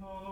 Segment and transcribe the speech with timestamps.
[0.00, 0.29] no, no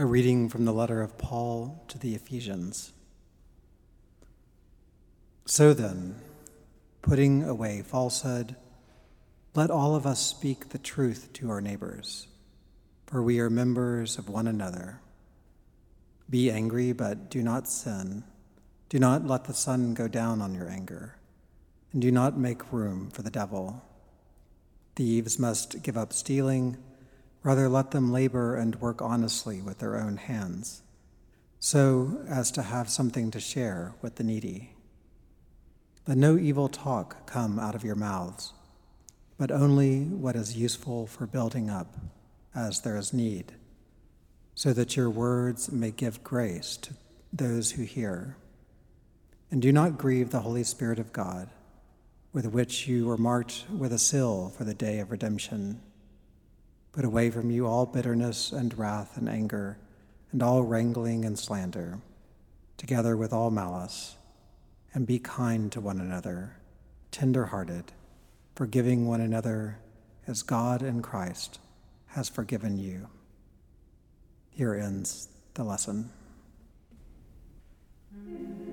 [0.00, 2.94] A reading from the letter of Paul to the Ephesians.
[5.44, 6.14] So then,
[7.02, 8.56] putting away falsehood,
[9.54, 12.28] let all of us speak the truth to our neighbors,
[13.06, 15.02] for we are members of one another.
[16.30, 18.24] Be angry, but do not sin.
[18.88, 21.16] Do not let the sun go down on your anger,
[21.92, 23.84] and do not make room for the devil.
[24.96, 26.78] Thieves must give up stealing.
[27.42, 30.82] Rather, let them labor and work honestly with their own hands,
[31.58, 34.74] so as to have something to share with the needy.
[36.06, 38.52] Let no evil talk come out of your mouths,
[39.38, 41.96] but only what is useful for building up
[42.54, 43.52] as there is need,
[44.54, 46.94] so that your words may give grace to
[47.32, 48.36] those who hear.
[49.50, 51.48] And do not grieve the Holy Spirit of God,
[52.32, 55.80] with which you were marked with a seal for the day of redemption.
[56.92, 59.78] Put away from you all bitterness and wrath and anger,
[60.32, 61.98] and all wrangling and slander,
[62.76, 64.16] together with all malice.
[64.92, 66.56] And be kind to one another,
[67.12, 67.92] tender hearted,
[68.56, 69.78] forgiving one another
[70.26, 71.60] as God in Christ
[72.08, 73.08] has forgiven you.
[74.50, 76.10] Here ends the lesson.
[78.12, 78.69] To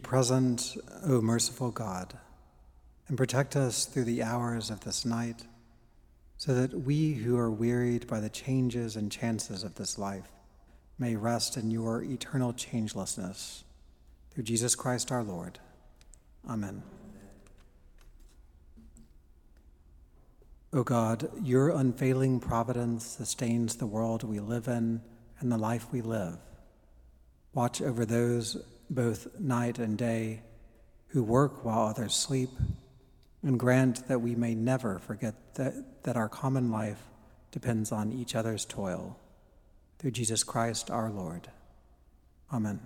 [0.00, 2.14] present, O merciful God,
[3.08, 5.44] and protect us through the hours of this night,
[6.36, 10.32] so that we who are wearied by the changes and chances of this life
[10.98, 13.64] may rest in your eternal changelessness.
[14.30, 15.58] Through Jesus Christ our Lord.
[16.48, 16.82] Amen.
[20.72, 25.02] O God, your unfailing providence sustains the world we live in
[25.40, 26.38] and the life we live.
[27.52, 28.56] Watch over those
[28.90, 30.42] both night and day
[31.08, 32.50] who work while others sleep,
[33.42, 37.02] and grant that we may never forget that, that our common life
[37.50, 39.18] depends on each other's toil.
[39.98, 41.48] Through Jesus Christ our Lord.
[42.52, 42.80] Amen.